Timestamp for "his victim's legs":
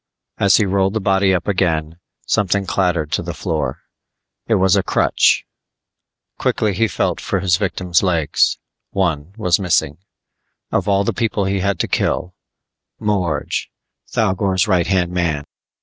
7.39-8.57